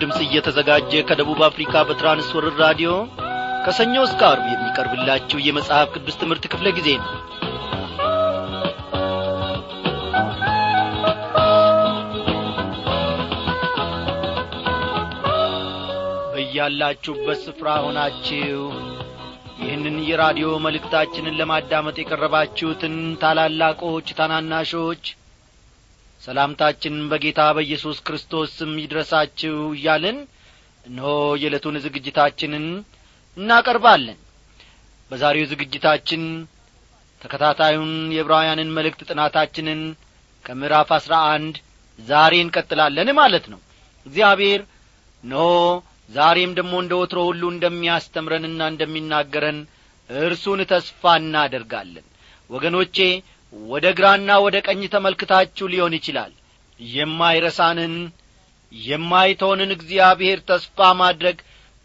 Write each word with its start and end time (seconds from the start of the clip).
ድምፅ 0.00 0.18
እየተዘጋጀ 0.24 0.92
ከደቡብ 1.08 1.40
አፍሪካ 1.46 1.82
በትራንስወርር 1.88 2.54
ራዲዮ 2.62 2.90
ከሰኞ 3.66 3.94
እስከ 4.06 4.20
አርብ 4.30 4.44
የሚቀርብላችሁ 4.50 5.38
የመጽሐፍ 5.42 5.88
ቅዱስ 5.94 6.18
ትምህርት 6.20 6.44
ክፍለ 6.52 6.68
ጊዜ 6.78 6.88
ነው። 7.00 7.10
በያላችሁበት 16.32 17.38
ስፍራ 17.44 17.68
ሆናችሁ 17.84 18.60
ይህንን 19.60 19.96
የራዲዮ 20.08 20.48
መልእክታችንን 20.64 21.38
ለማዳመጥ 21.40 21.96
የቀረባችሁትን 22.00 22.94
ታላላቆች 23.22 24.08
ታናናሾች 24.18 25.04
ሰላምታችን 26.26 26.94
በጌታ 27.10 27.40
በኢየሱስ 27.56 27.98
ክርስቶስ 28.06 28.50
ስም 28.58 28.72
ይድረሳችሁ 28.82 29.56
እያልን 29.76 30.18
እነሆ 30.84 31.10
የዕለቱን 31.42 31.76
ዝግጅታችንን 31.84 32.66
እናቀርባለን። 33.36 34.18
በዛሬው 35.10 35.46
ዝግጅታችን 35.52 36.22
ተከታታዩን 37.22 37.92
የዕብራውያንን 38.14 38.72
መልእክት 38.76 39.00
ጥናታችንን 39.10 39.80
ከምዕራፍ 40.44 40.90
አሥራ 40.96 41.14
አንድ 41.34 41.54
ዛሬ 41.98 42.34
እንቀጥላለን 42.44 43.08
ማለት 43.20 43.46
ነው። 43.52 43.60
እግዚአብሔር 44.06 44.60
እነሆ 45.24 45.46
ዛሬም 46.10 46.50
ደግሞ 46.58 46.74
እንደ 46.82 46.94
ወትሮ 47.00 47.20
ሁሉ 47.28 47.42
እንደሚያስተምረንና 47.52 48.62
እንደሚናገረን 48.72 49.58
እርሱን 50.10 50.60
ተስፋ 50.72 51.14
እናደርጋለን። 51.22 52.06
ወገኖቼ 52.50 52.96
ወደ 53.64 53.86
ግራና 53.98 54.30
ወደ 54.44 54.56
ቀኝ 54.66 54.80
ተመልክታችሁ 54.94 55.66
ሊሆን 55.72 55.94
ይችላል። 55.98 56.32
የማይረሳንን 56.80 57.94
የማይተውንን 58.72 59.70
እግዚአብሔር 59.76 60.38
ተስፋ 60.48 60.88
ማድረግ 61.00 61.36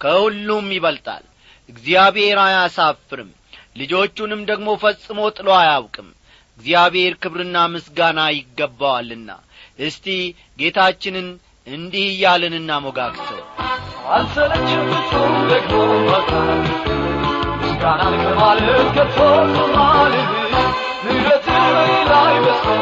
ከሁሉም 0.01 0.67
ይበልጣል። 0.75 1.23
እግዚአብሔር 1.69 2.37
አያሳፍርም። 2.45 3.29
ልጆቹንም 3.75 4.41
ደግሞ 4.49 4.69
ፈጽሞ 4.81 5.19
ጥሎ 5.37 5.49
አያውቅም። 5.59 6.09
እግዚአብሔር 6.59 7.13
ክብርና 7.21 7.57
ምስጋና 7.73 8.19
ይገባዋልና። 8.35 9.29
እስቲ 9.79 10.07
ጌታችንን 10.59 11.27
እንዲህ 11.67 12.05
እያልን 12.11 12.53
እናሞጋግሰው 12.59 13.39
አልሰለችም 14.13 14.87
ደግሞ 15.51 15.73
ምስጋናን 17.61 18.15
ከማለት 18.23 18.87
ከቶ 18.97 19.17
ማልህ 19.75 20.27
ምሕረት 21.53 22.09
ላይ 22.11 22.35
በሰው 22.45 22.79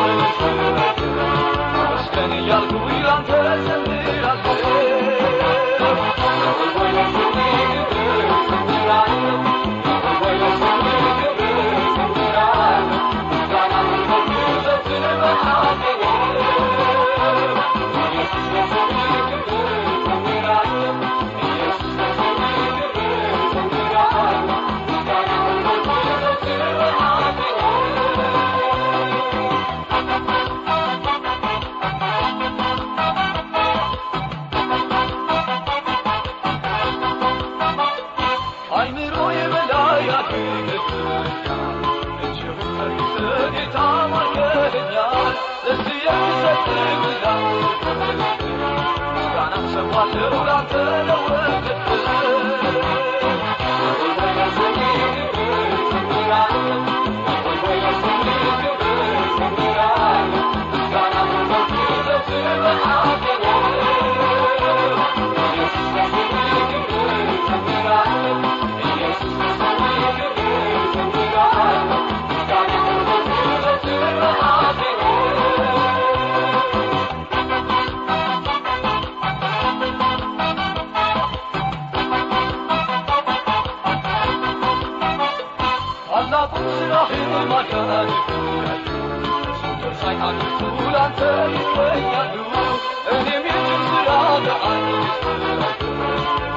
ይገኛሉ 91.82 92.36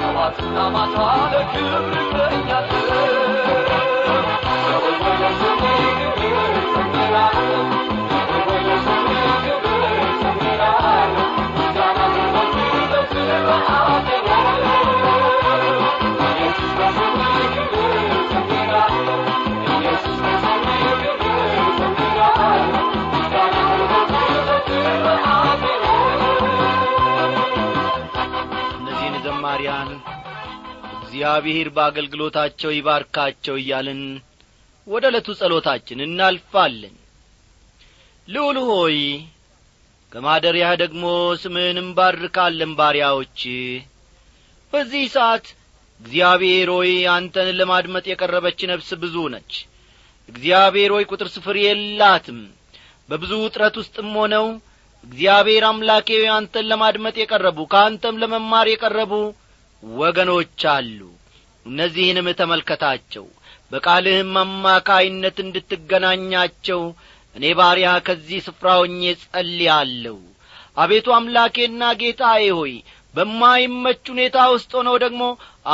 ጠዋትና 0.00 0.58
ማታ 0.74 0.96
ለክብር 1.32 1.84
እገኛለሁ 2.02 2.71
ዘማሪያን 29.42 29.88
እግዚአብሔር 30.97 31.69
በአገልግሎታቸው 31.76 32.70
ይባርካቸው 32.75 33.54
እያልን 33.58 34.03
ወደ 34.86 35.04
ዕለቱ 35.10 35.28
ጸሎታችን 35.41 36.04
እናልፋለን። 36.04 36.94
ልዑል 38.28 38.58
ሆይ 38.69 38.98
ከማደሪያህ 40.12 40.72
ደግሞ 40.82 41.04
ስምህንም 41.42 41.88
ባርካለን 41.98 42.72
ባሪያዎች። 42.81 43.41
በዚህ 44.72 45.04
ሰዓት 45.16 45.48
እግዚአብሔር 46.00 46.70
ሆይ 46.76 46.92
አንተን 47.16 47.50
ለማድመጥ 47.60 48.06
የቀረበች 48.08 48.62
ነፍስ 48.72 48.91
ብዙ 49.02 49.16
ነች። 49.34 49.52
እግዚአብሔር 50.28 50.92
ሆይ 50.97 51.06
ቁጥር 51.10 51.31
ስፍር 51.36 51.58
የላትም። 51.62 52.41
በብዙ 53.08 53.32
ውጥረት 53.44 53.76
ውስጥም 53.82 54.10
ሆነው 54.19 54.47
እግዚአብሔር 55.04 55.64
አምላኬ 55.66 56.08
አንተን 56.34 56.66
ለማድመጥ 56.70 57.16
የቀረቡ 57.20 57.61
ከአንተም 57.70 58.19
ለመማር 58.22 58.66
የቀረቡ 58.70 59.12
ወገኖች 59.82 60.61
አሉ። 60.73 60.99
እነዚህንም 61.67 62.29
ተመልከታቸው። 62.40 63.26
በቃልህም 63.70 64.32
አማካይነት 64.40 65.37
እንድትገናኛቸው 65.44 66.81
እኔ 67.37 67.44
ባሪያ 67.58 67.90
ከዚህ 68.06 68.40
ስፍራ 68.46 68.69
ሆኜ 68.81 69.02
ጸልያለሁ 69.23 70.19
አቤቱ 70.76 71.06
አምላኬና 71.17 71.82
ጌታዬ 72.00 72.44
ሆይ 72.58 72.75
በማይመች 73.14 74.02
ሁኔታ 74.12 74.37
ውስጥ 74.52 74.70
ሆነው 74.79 74.94
ደግሞ 75.02 75.23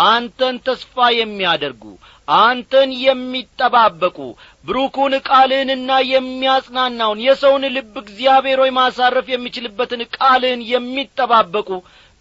አንተን 0.07 0.57
ተስፋ 0.67 0.97
የሚያደርጉ 1.17 1.85
አንተን 2.29 2.91
የሚጠባበቁ 3.05 4.17
ብሩኩን 4.65 5.13
ቃልህንና 5.29 5.91
የሚያጽናናውን 6.13 7.23
የሰውን 7.27 7.65
ልብ 7.77 7.95
እግዚአብሔር 8.03 8.61
ሆይ 8.65 8.73
ማሳረፍ 8.79 9.29
የሚችልበትን 9.33 10.03
ቃልህን 10.17 10.63
የሚጠባበቁ 10.73 11.71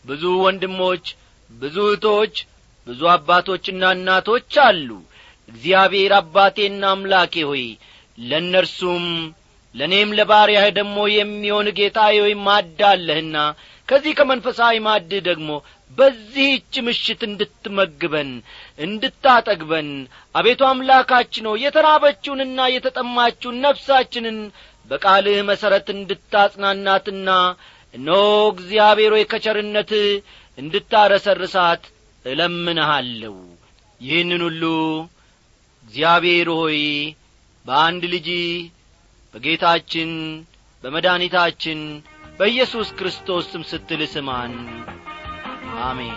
ብዙ 0.06 0.24
ወንድሞች 0.46 1.06
ብዙ 1.50 1.76
እህቶች 1.88 2.36
ብዙ 2.88 3.02
አባቶችና 3.14 3.84
እናቶች 3.96 4.54
አሉ። 4.66 4.90
እግዚአብሔር 5.50 6.14
አባቴና 6.18 6.84
አምላኬ 6.94 7.36
ሆይ 7.50 7.66
ለእነርሱም 8.18 9.06
ለእኔም 9.76 10.12
ለባሪያህ 10.18 10.68
ደግሞ 10.78 10.98
የሚሆን 11.14 11.68
ጌታዬ 11.78 12.16
ሆይ 12.24 12.34
ማዳለህና 12.46 13.36
ከዚህ 13.88 14.14
ከመንፈሳዊ 14.20 14.76
ማድ 14.86 15.12
ደግሞ 15.28 15.50
በዚህች 15.98 16.74
ምሽት 16.88 17.22
እንድትመግበን 17.28 18.32
እንድታጠግበን 18.86 19.90
አቤቱ 20.36 20.62
አምላካችን 20.70 21.48
ሆይ 21.52 21.62
የተራበችውንና 21.66 22.60
የተጠማችውን 22.74 23.62
ነፍሳችንን 23.66 24.40
በቃልህ 24.92 25.40
መሠረት 25.50 25.88
እንድታጽናናትና 25.96 27.30
እነሆ 27.94 28.20
እግዚአብሔር 28.54 29.14
ሆይ 29.16 29.26
ከቸርነት 29.32 29.92
እንድታረሰርሳት 30.58 31.84
እለምንሃለሁ። 32.26 33.36
ይህንን 34.02 34.42
ሁሉ 34.44 34.64
እግዚአብሔር 35.84 36.50
ሆይ 36.56 36.80
በአንድ 37.66 38.04
ልጅ 38.14 38.28
በጌታችን 39.34 40.12
በመድኃኒታችን 40.84 41.80
በኢየሱስ 42.40 42.90
ክርስቶስ 43.00 43.46
ስም 43.52 43.64
ስትል 43.70 44.02
ስማን። 44.14 44.54
አሜን 45.84 46.16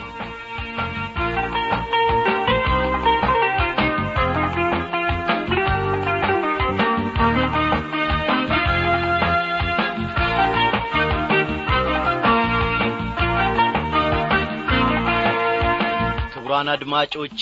ክቡራን 16.60 16.72
አድማጮቼ 16.72 17.40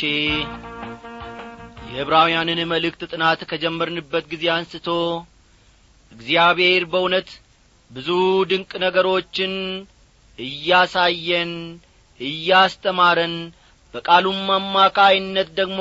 የዕብራውያንን 1.88 2.60
መልእክት 2.72 3.00
ጥናት 3.08 3.40
ከጀመርንበት 3.50 4.24
ጊዜ 4.32 4.44
አንስቶ 4.54 4.86
እግዚአብሔር 6.12 6.82
በእውነት 6.92 7.30
ብዙ 7.90 8.08
ድንቅ 8.50 8.70
ነገሮችን 8.84 9.54
እያሳየን 10.38 11.52
እያስተማረን 12.20 13.34
በቃሉም 13.94 14.46
አማካይነት 14.58 15.50
ደግሞ 15.58 15.80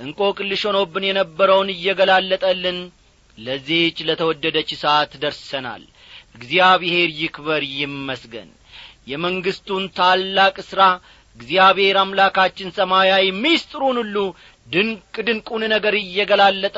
እንቆቅልሽ 0.00 0.64
ሆኖብን 0.70 1.06
የነበረውን 1.08 1.74
እየገላለጠልን 1.76 2.80
ለዚህች 3.38 4.00
ለተወደደች 4.08 4.72
ሰዓት 4.82 5.14
ደርሰናል። 5.24 5.84
እግዚአብሔር 6.34 7.10
ይክበር 7.20 7.64
ይመስገን። 7.76 8.50
የመንግሥቱን 9.08 9.84
ታላቅ 9.96 10.56
ሥራ 10.66 10.82
እግዚአብሔር 11.40 11.96
አምላካችን 12.00 12.74
ሰማያዊ 12.78 13.24
ሚስጥሩን 13.42 13.98
ሁሉ 14.02 14.16
ድንቅ 14.72 15.14
ድንቁን 15.28 15.62
ነገር 15.74 15.94
እየገላለጠ 16.00 16.76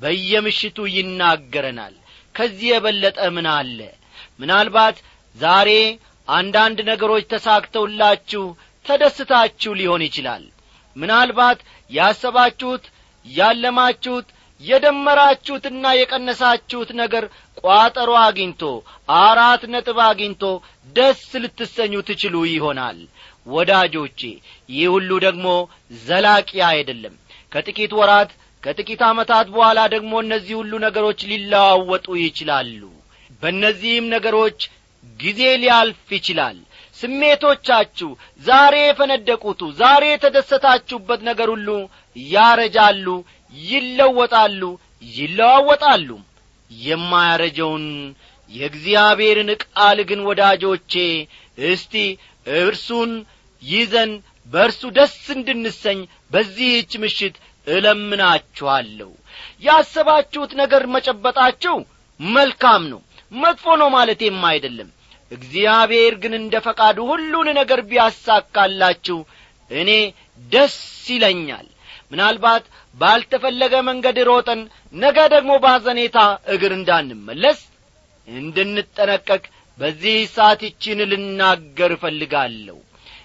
በየምሽቱ 0.00 0.78
ይናገረናል። 0.96 1.94
ከዚህ 2.34 2.68
የበለጠ 2.70 3.18
ምን 3.36 3.46
አለ? 3.54 3.78
ምናልባት 4.40 4.96
ዛሬ 5.36 5.70
አንዳንድ 6.28 6.78
ነገሮች 6.90 7.24
ተሳክተውላችሁ 7.32 8.44
ተደስታችሁ 8.86 9.72
ሊሆን 9.80 10.02
ይችላል። 10.06 10.44
ምናልባት 10.96 11.58
ያሰባችሁት 11.90 12.84
ያለማችሁት 13.26 14.26
የደመራችሁትና 14.60 15.84
የቀነሳችሁት 15.94 16.90
ነገር 17.00 17.24
ቋጠሮ 17.60 18.10
አግኝቶ 18.24 18.62
አራት 19.20 19.62
ነጥብ 19.72 19.98
አግኝቶ 20.06 20.42
ደስ 20.96 21.22
ልትሰኙ 21.42 21.94
ትችሉ 22.08 22.34
ይሆናል 22.50 22.98
ወዳጆቼ 23.46 24.20
ይህ 24.70 24.86
ሁሉ 24.94 25.10
ደግሞ 25.24 25.46
ዘላቂ 26.04 26.50
አይደለም። 26.70 27.14
ከጥቂት 27.52 27.92
ወራት 27.98 28.30
ከጥቂት 28.62 29.00
ዓመታት 29.08 29.46
በኋላ 29.54 29.80
ደግሞ 29.94 30.12
እነዚህ 30.24 30.54
ሁሉ 30.60 30.72
ነገሮች 30.84 31.20
ሊለዋወጡ 31.30 32.06
ይችላሉ። 32.20 32.80
በእነዚህም 33.42 34.06
ነገሮች 34.14 34.60
ጊዜ 35.20 35.40
ሊያልፍ 35.62 36.06
ይችላል። 36.16 36.56
ስሜቶቻችሁ 36.98 38.08
ዛሬ 38.42 38.74
የፈነደቁቱ 38.82 39.60
ዛሬ 39.80 40.04
የተደሰታችሁበት 40.10 41.20
ነገር 41.28 41.48
ሁሉ 41.54 41.68
ያረጃሉ 42.16 43.06
ይለወጣሉ 43.54 44.62
ይለዋወጣሉ። 45.14 46.08
የማያረጀውን 46.70 47.86
የእግዚአብሔርን 48.50 49.50
ቃል 49.64 49.98
ግን 50.08 50.20
ወዳጆቼ 50.28 50.92
እስቲ 51.68 51.94
እርሱን 52.56 53.12
ይዘን 53.64 54.12
በእርሱ 54.52 54.82
ደስ 54.96 55.16
እንድንሰኝ 55.34 56.00
በዚህች 56.32 56.92
ምሽት 57.02 57.36
እለምናችኋለሁ። 57.66 59.10
ያሰባችሁት 59.62 60.52
ነገር 60.60 60.82
መጨበጣችሁ 60.94 61.76
መልካም 62.20 62.82
ነው 62.92 63.00
መጥፎ 63.32 63.66
ነው 63.80 63.88
ማለቴም 63.94 64.42
አይደለም። 64.50 64.90
እግዚአብሔር 65.30 66.14
ግን 66.22 66.34
እንደ 66.38 66.54
ፈቃዱ 66.66 66.98
ሁሉን 67.10 67.48
ነገር 67.58 67.80
ቢያሳካላችሁ 67.90 69.18
እኔ 69.70 69.90
ደስ 70.50 70.76
ይለኛል። 71.08 71.66
ምናልባት 72.12 72.64
ባልተፈለገ 72.96 73.74
መንገድ 73.88 74.18
ሮጠን 74.28 74.60
ነገ 74.94 75.18
ደግሞ 75.32 75.52
ባዘኔታ 75.64 76.18
እግር 76.54 76.72
እንዳንመለስ 76.76 77.60
እንድንጠነቀቅ 78.28 79.42
በዚህ 79.78 80.18
ሰዓት 80.34 80.60
ይችን 80.66 80.98
ልናገር 81.10 81.92
እፈልጋለሁ 81.96 82.76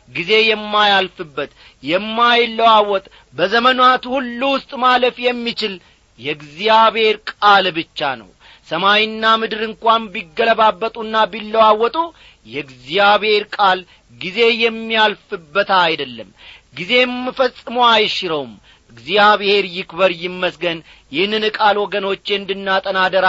ጊዜ 0.09 0.31
የማያልፍበት 0.45 1.51
የማይለዋወጥ 1.83 3.05
በዘመናት 3.35 4.03
ሁሉ 4.13 4.41
ውስጥ 4.53 4.71
ማለፍ 4.83 5.17
የሚችል 5.25 5.73
የእግዚአብሔር 6.19 7.17
ቃል 7.31 7.65
ብቻ 7.77 8.09
ነው። 8.21 8.29
ሰማይና 8.67 9.25
ምድር 9.41 9.61
እንኳን 9.67 10.01
ቢገለባበጡና 10.13 11.15
ቢለዋወጡ 11.31 11.97
የእግዚአብሔር 12.45 13.43
ቃል 13.55 13.79
ጊዜ 14.21 14.39
የሚያልፍበት 14.63 15.69
አይደለም። 15.81 16.29
ጊዜም 16.77 17.15
ፈጽሞ 17.37 17.77
አይሽረውም። 17.91 18.51
እግዚአብሔር 18.91 19.63
ይክበር 19.75 20.11
ይመስገን። 20.23 20.79
ይህንን 21.11 21.43
ቃል 21.57 21.75
ወገኖቼ 21.83 22.25
እንድናጠና 22.37 22.97
አደራ 23.05 23.25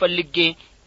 ፈልጌ 0.00 0.36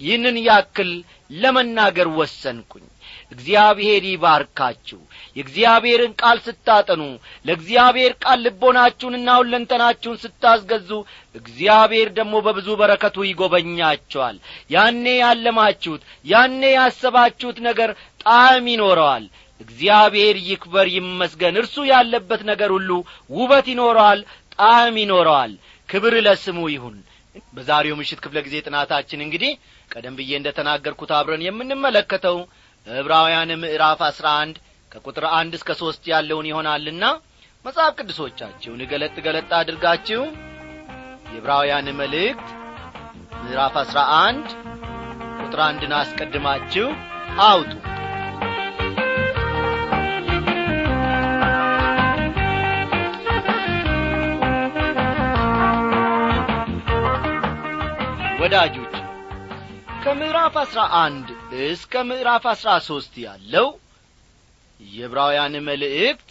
ይህንን 0.02 0.38
ያክል 0.48 0.92
ለመናገር 1.34 2.08
ወሰንኩኝ 2.18 2.86
እግዚአብሔር 3.32 4.04
ይባርካችሁ። 4.08 5.00
የእግዚአብሔርን 5.36 6.14
ቃል 6.22 6.38
ስታጠኑ 6.46 7.02
ለእግዚአብሔር 7.46 8.14
ቃል 8.24 8.40
ልቦናችሁንና 8.46 9.30
ሁለንተናችሁን 9.42 10.22
ስታስገዙ 10.24 10.90
እግዚአብሔር 11.36 12.10
ደግሞ 12.18 12.34
በብዙ 12.46 12.70
በረከቱ 12.82 13.18
ይጐበኛቸዋል 13.28 14.38
ያኔ 14.70 15.06
ያለማችሁት 15.22 16.02
ያኔ 16.26 16.62
ያሰባችሁት 16.76 17.60
ነገር 17.68 17.92
ጣዕም 18.26 18.68
ይኖረዋል። 18.74 19.26
እግዚአብሔር 19.62 20.36
ይክበር 20.46 20.88
ይመስገን። 20.94 21.60
እርሱ 21.62 21.76
ያለበት 21.90 22.42
ነገር 22.50 22.70
ሁሉ 22.76 22.92
ውበት 23.32 23.66
ይኖረዋል 23.74 24.22
ጣዕም 24.56 24.96
ይኖረዋል። 25.02 25.52
ክብር 25.90 26.14
ለስሙ 26.26 26.60
ይሁን። 26.74 26.98
በዛሬው 27.54 27.96
ምሽት 28.00 28.20
ክፍለ 28.24 28.38
ጊዜ 28.46 28.56
ጥናታችን 28.66 29.24
እንግዲህ 29.26 29.52
ቀደም 29.92 30.16
ብዬ 30.18 30.32
እንደ 30.38 30.50
ተናገርኩት 30.58 31.12
አብረን 31.18 31.46
የምንመለከተው 31.46 32.38
ዕብራውያን 32.88 33.52
ምዕራፍ 33.62 34.00
አስራ 34.08 34.28
አንድ 34.42 34.56
ከቁጥር 34.92 35.26
አንድ 35.38 35.54
እስከ 35.58 35.72
ሦስት 35.82 36.04
ያለውን 36.12 36.50
ይሆናልና 36.50 37.04
መጽሐፍ 37.66 37.92
ቅዱሶቻችሁን 38.00 38.82
ገለጥ 38.92 39.16
ገለጥ 39.26 39.50
አድርጋችሁ 39.60 40.22
የዕብራውያን 41.32 41.88
መልእክት 42.00 42.48
ምዕራፍ 43.44 43.78
አስራ 43.84 44.00
አንድ 44.22 44.48
ቁጥር 45.42 45.62
አንድን 45.68 45.94
አስቀድማችሁ 46.00 46.88
አውጡ። 47.48 47.72
ወዳጆች 58.42 58.94
ከምዕራፍ 60.04 60.56
አስራ 60.62 60.82
አንድ 61.02 61.28
እስከ 61.52 61.94
ምዕራፍ 62.10 62.44
አስራ 62.52 62.70
ሦስት 62.88 63.14
ያለው 63.24 63.68
የዕብራውያን 64.80 65.56
መልእክት 65.68 66.30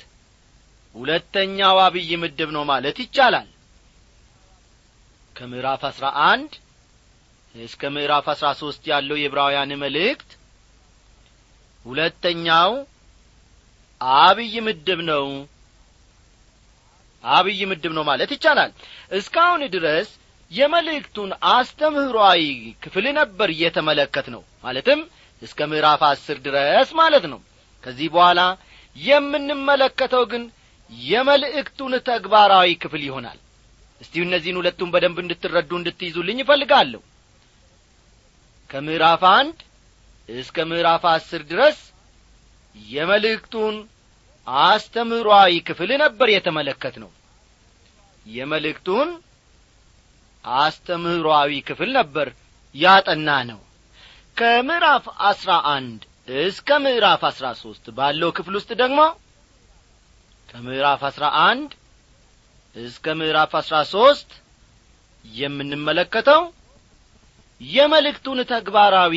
ሁለተኛው 0.95 1.77
አብይ 1.85 2.11
ምድብ 2.23 2.51
ነው 2.57 2.63
ማለት 2.71 2.97
ይቻላል። 3.05 3.49
ከምዕራፍ 5.37 5.83
አስራ 5.91 6.07
አንድ 6.31 6.53
እስከ 7.55 7.83
ምዕራፍ 7.95 8.27
አስራ 8.33 8.49
ሦስት 8.61 8.83
ያለው 8.93 9.17
የዕብራውያን 9.21 9.73
መልእክት 9.83 10.31
ሁለተኛው 11.85 12.73
አብይ 14.23 14.55
ምድብ 14.67 15.01
ነው። 15.11 15.27
አብይ 17.25 17.61
ምድብ 17.71 17.93
ነው 17.97 18.05
ማለት 18.11 18.31
ይቻላል። 18.35 18.71
እስካሁን 19.13 19.63
ድረስ 19.75 20.09
የመልእክቱን 20.51 21.31
አስተምህሯዊ 21.51 22.43
ክፍል 22.83 23.07
ነበር 23.19 23.49
እየተመለከት 23.55 24.29
ነው 24.35 24.43
ማለትም 24.65 25.01
እስከ 25.43 25.69
ምዕራፍ 25.71 26.03
አስር 26.09 26.39
ድረስ 26.47 26.89
ማለት 27.01 27.25
ነው። 27.33 27.41
ከዚህ 27.85 28.09
በኋላ 28.15 28.41
የምንመለከተው 28.97 30.25
ግን 30.33 30.43
የመልእክቱን 30.93 31.93
ተግባራዊ 32.09 32.69
ክፍል 32.83 33.03
ይሆናል። 33.09 33.39
እስቲ 34.01 34.15
እነዚህን 34.25 34.59
ሁለቱን 34.61 34.91
በደንብ 34.95 35.19
እንድትረዱ 35.23 35.71
እንድትይዙልኝ 35.79 36.39
ይፈልጋለሁ 36.43 37.01
ከምዕራፍ 38.71 39.23
አንድ 39.31 39.57
እስከ 40.29 40.67
ምዕራፍ 40.71 41.05
አስር 41.13 41.43
ድረስ 41.51 41.79
የመልእክቱን 42.77 43.77
አስተምህሯዊ 44.67 45.55
ክፍል 45.69 45.91
ነበር 46.03 46.29
የተመለከት 46.35 46.95
ነው 47.03 47.11
የመልእክቱን 48.27 49.09
አስተምህሯዊ 50.45 51.53
ክፍል 51.69 51.91
ነበር 51.99 52.29
ያጠና 52.75 53.31
ነው 53.51 53.61
ከምዕራፍ 54.41 55.07
አስራ 55.29 55.51
አንድ 55.73 56.01
እስከ 56.43 56.79
ምዕራፍ 56.85 57.23
አሥራ 57.29 57.47
ሦስት 57.59 57.87
ባለው 57.97 58.31
ክፍል 58.37 58.55
ውስጥ 58.59 58.71
ደግሞ 58.81 59.01
ከምዕራፍ 60.49 61.03
አሥራ 61.09 61.25
አንድ 61.43 61.71
እስከ 62.77 63.15
ምዕራፍ 63.19 63.53
አሥራ 63.61 63.77
ሦስት 63.93 64.31
የምንመለከተው 65.25 66.43
የመልእክቱን 67.61 68.41
ተግባራዊ 68.53 69.15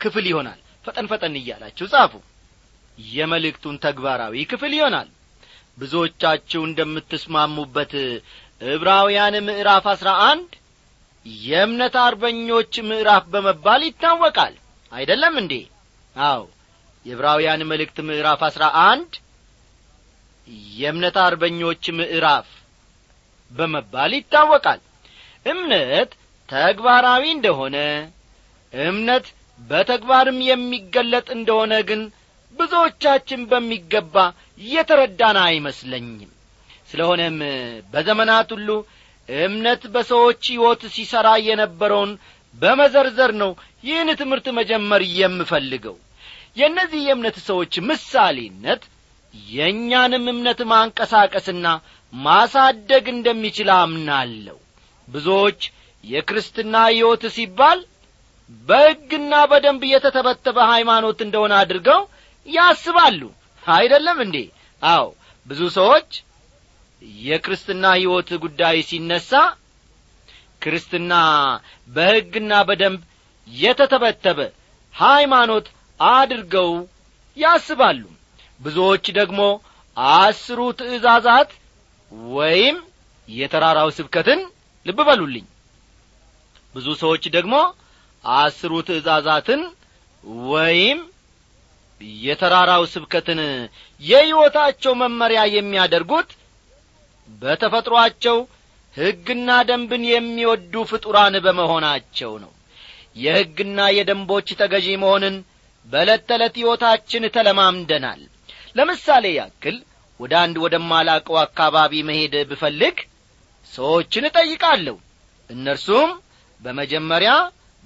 ክፍል 0.00 0.26
ይሆናል። 0.30 0.58
ፈጠን 0.84 1.08
ፈጠን 1.10 1.36
እያላችሁ 1.40 1.86
ጻፉ። 1.92 2.12
የመልእክቱን 2.98 3.76
ተግባራዊ 3.86 4.44
ክፍል 4.52 4.74
ይሆናል። 4.78 5.08
ብዙዎቻችሁ 5.78 6.62
እንደምትስማሙበት 6.68 7.92
ዕብራውያን 8.70 9.36
ምዕራፍ 9.46 9.86
አሥራ 9.92 10.10
አንድ 10.26 10.50
የእምነት 11.26 11.94
አርበኞች 12.02 12.74
ምዕራፍ 12.88 13.24
በመባል 13.32 13.82
ይታወቃል። 13.88 14.54
አይደለም 14.92 15.34
እንዴ? 15.40 15.54
አው 16.16 16.42
የዕብራውያን 17.06 17.60
መልእክት 17.70 17.98
ምዕራፍ 18.08 18.40
አሥራ 18.48 18.64
አንድ 18.84 19.12
የእምነት 20.74 21.16
አርበኞች 21.24 21.84
ምዕራፍ 21.98 22.48
በመባል 23.52 24.12
ይታወቃል። 24.18 24.80
እምነት 25.46 26.10
ተግባራዊ 26.48 27.24
እንደሆነ 27.34 27.76
እምነት 28.72 29.26
በተግባርም 29.60 30.38
የሚገለጥ 30.48 31.26
እንደሆነ 31.36 31.74
ግን 31.88 32.02
ብዙዎቻችን 32.58 33.40
በሚገባ 33.50 34.14
እየተረዳን 34.60 35.38
አይመስለኝም። 35.44 36.30
ስለሆነም 36.90 37.36
በዘመናት 37.92 38.48
ሁሉ 38.54 38.68
እምነት 39.40 39.82
በሰዎች 39.94 40.42
ሕይወት 40.52 40.82
ሲሠራ 40.94 41.28
የነበረውን 41.46 42.12
በመዘርዘር 42.60 43.32
ነው 43.42 43.50
ይህን 43.84 44.08
ትምህርት 44.20 44.46
መጀመር 44.58 45.02
የምፈልገው። 45.18 45.96
የእነዚህ 46.56 47.00
የእምነት 47.04 47.36
ሰዎች 47.48 47.74
ምሳሌነት 47.88 48.82
የእኛንም 49.52 50.24
እምነት 50.32 50.60
ማንቀሳቀስና 50.70 51.66
ማሳደግ 52.12 53.04
እንደሚችል 53.14 53.68
አምናለሁ። 53.76 54.56
ብዙዎች 55.08 55.60
የክርስትና 56.04 56.74
ሕይወት 56.90 57.24
ሲባል 57.36 57.78
በሕግና 58.68 59.34
በደንብ 59.50 59.82
የተተበተበ 59.90 60.58
ሃይማኖት 60.72 61.18
እንደሆነ 61.26 61.52
አድርገው 61.60 62.00
ያስባሉ። 62.48 63.20
አይደለም 63.62 64.18
እንዴ? 64.24 64.36
አዎ 64.82 65.06
ብዙ 65.46 65.60
ሰዎች 65.76 66.10
የክርስትና 67.22 67.84
ሕይወት 67.96 68.30
ጉዳይ 68.42 68.76
ሲነሣ 68.88 69.30
ክርስትና 70.62 71.12
በሕግና 71.90 72.52
በደንብ 72.68 73.00
የተተበተበ 73.48 74.38
ሃይማኖት 74.94 75.66
አድርገው 76.00 76.70
ያስባሉ። 77.36 78.02
ብዙዎች 78.60 79.04
ደግሞ 79.18 79.40
አስሩ 80.16 80.60
ትእዛዛት 80.78 81.50
ወይም 82.32 82.76
የተራራው 83.28 83.88
ስብከትን 83.98 84.40
ልብ 84.86 84.98
በሉልኝ። 85.08 85.46
ብዙ 86.74 86.86
ሰዎች 87.02 87.24
ደግሞ 87.36 87.54
አስሩ 88.24 88.72
ትእዛዛትን 88.88 89.62
ወይም 90.50 90.98
የተራራው 92.22 92.82
ስብከትን 92.92 93.40
የሕይወታቸው 94.02 94.92
መመሪያ 95.02 95.40
የሚያደርጉት 95.56 96.30
በተፈጥሮአቸው 97.42 98.38
ሕግና 98.94 99.50
ደንብን 99.68 100.04
የሚወዱ 100.08 100.74
ፍጡራን 100.90 101.34
በመሆናቸው 101.44 102.32
ነው። 102.44 102.52
የሕግና 103.16 103.78
የደንቦች 103.96 104.48
ተገዢ 104.60 104.88
መሆንን 105.02 105.36
በዕለት 105.86 106.22
ተዕለት 106.28 106.54
ሕይወታችን 106.60 107.24
ተለማምደናል። 107.36 108.20
ለምሳሌ 108.76 109.26
ያክል 109.38 109.76
ወደ 110.20 110.32
አንድ 110.42 110.56
ወደማላቀው 110.64 111.36
አካባቢ 111.44 111.92
መሄድ 112.08 112.34
ብፈልግ 112.50 112.96
ሰዎችን 113.72 114.26
እጠይቃለሁ። 114.28 114.96
እነርሱም 115.50 116.10
በመጀመሪያ 116.62 117.32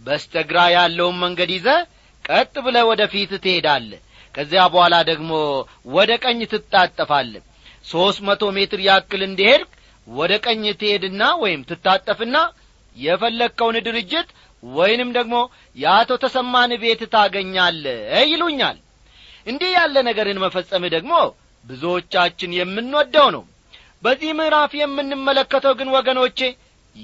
በስተግራ 0.01 0.59
ያለውን 0.75 1.17
መንገድ 1.25 1.51
ይዘ 1.57 1.69
ቀጥ 2.25 2.55
ብለ 2.67 2.77
ወደ 2.91 3.03
ፊት 3.13 3.33
ትሄዳለ 3.45 3.91
ከዚያ 4.35 4.63
በኋላ 4.73 4.95
ደግሞ 5.11 5.31
ወደ 5.97 6.13
ቀኝ 6.25 6.41
ትታጠፋለ 6.53 7.33
ሦስት 7.85 8.21
መቶ 8.29 8.45
ሜትር 8.57 8.81
ያክል 8.87 9.23
እንዲሄድ 9.29 9.63
ወደ 10.07 10.33
ቀኝ 10.45 10.65
ትሄድና 10.81 11.23
ወይም 11.43 11.61
ትታጠፍና 11.69 12.37
የፈለግከውን 12.97 13.77
ድርጅት 13.87 14.29
ወይንም 14.63 15.09
ደግሞ 15.17 15.37
የአቶ 15.77 16.13
ተሰማን 16.23 16.73
ቤት 16.83 17.01
ታገኛለ 17.15 17.85
ይሉኛል። 18.27 18.77
እንዲህ 19.47 19.71
ያለ 19.77 19.97
ነገርን 20.09 20.39
መፈጸምህ 20.45 20.93
ደግሞ 20.95 21.15
ብዙዎቻችን 21.65 22.55
የምንወደው 22.59 23.29
ነው። 23.37 23.43
በዚህ 24.03 24.31
ምዕራፍ 24.39 24.73
የምንመለከተው 24.79 25.75
ግን 25.79 25.89
ወገኖቼ 25.97 26.39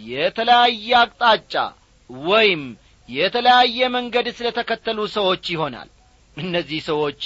የተለያየ 0.08 0.90
አቅጣጫ 1.00 1.54
ወይም 2.10 2.62
የተለያየ 3.08 3.88
መንገድ 3.94 4.26
ስለ 4.38 4.48
ተከተሉ 4.58 4.98
ሰዎች 5.16 5.44
ይሆናል። 5.54 5.88
እነዚህ 6.36 6.80
ሰዎች 6.88 7.22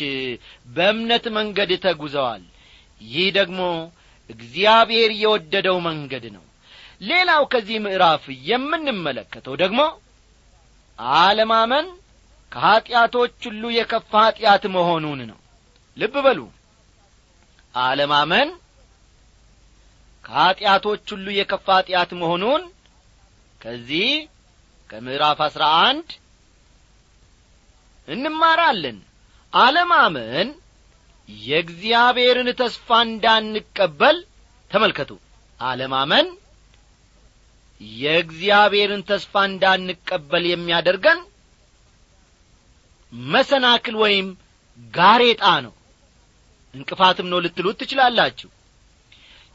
በእምነት 0.69 1.25
መንገድ 1.39 1.71
ተጉዘዋል 1.85 2.43
ይህ 3.01 3.27
ደግሞ 3.37 3.61
እግዚአብሔር 4.31 5.11
የወደደው 5.21 5.79
መንገድ 5.87 6.25
ነው። 6.35 6.45
ሌላው 7.01 7.43
ከዚህ 7.53 7.79
ምዕራፍ 7.85 8.25
የምንመለከተው 8.49 9.55
ደግሞ 9.63 9.81
አለማመን 11.19 11.87
ከኀጢአቶች 12.53 13.39
ሁሉ 13.49 13.65
የከፋ 13.77 14.13
ኀጢአት 14.27 14.65
መሆኑን 14.75 15.21
ነው። 15.31 15.39
ልብ 15.97 16.15
በሉ። 16.27 16.41
አለማመን 17.75 18.49
ከኀጢአቶች 20.25 21.07
ሁሉ 21.15 21.27
የከፋ 21.37 21.67
ኀጢአት 21.79 22.11
መሆኑን 22.21 22.63
ከዚህ 23.61 24.11
ከምዕራፍ 24.91 25.39
አሥራ 25.47 25.65
አንድ 25.85 26.09
እንማራለን። 28.09 28.99
አለማመን 29.53 30.49
የእግዚአብሔርን 31.29 32.49
ተስፋ 32.59 32.89
እንዳንቀበል 33.07 34.17
ተመልከቱ። 34.71 35.11
አለማመን 35.61 36.27
የእግዚአብሔርን 37.99 39.03
ተስፋ 39.09 39.43
እንዳንቀበል 39.51 40.45
የሚያደርገን 40.51 41.21
መሰናክል 43.33 43.97
ወይም 44.03 44.29
ጋሬጣ 44.95 45.45
ነው። 45.67 45.73
እንቅፋትም 46.75 47.27
ነው 47.33 47.39
ልትሉት 47.45 47.77
ትችላላችሁ። 47.81 48.49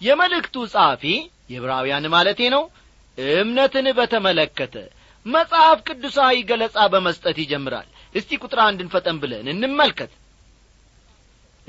የመልእክቱ 0.01 0.55
ጻፊ 0.73 1.03
የዕብራውያን 1.51 2.05
ማለቴ 2.13 2.41
ነው። 2.55 2.63
እምነትን 3.35 3.87
በተመለከተ 3.97 4.75
መጽሐፍ 5.25 5.79
ቅዱሳዊ 5.87 6.35
ገለጻ 6.49 6.77
በመስጠት 6.93 7.37
ይጀምራል። 7.41 7.87
እስቲ 8.15 8.37
ቁጥር 8.43 8.59
አንድን 8.65 8.91
ፈጠን 8.93 9.17
ብለን 9.23 9.47
እንመልከት 9.53 10.11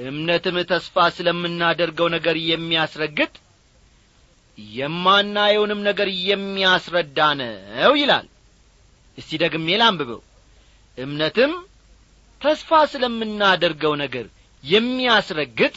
እምነትም 0.01 0.57
ተስፋ 0.71 1.05
ስለምናደርገው 1.17 2.09
ነገር 2.15 2.37
የሚያስረግጥ 2.51 3.33
የማናየውንም 4.59 5.81
ነገር 5.89 6.09
የሚያስረዳ 6.29 7.19
ነው 7.41 7.93
ይላል። 8.01 8.27
እስቲ 9.19 9.39
ደግሜ 9.45 9.67
ላንብበው። 9.81 10.21
እምነትም 10.99 11.53
ተስፋ 12.41 12.81
ስለምናደርገው 12.93 13.95
ነገር 14.03 14.27
የሚያስረግጥ 14.65 15.75